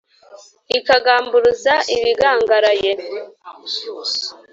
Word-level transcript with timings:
ikagamburuza 0.77 1.73
ibigangaraye 1.95 2.91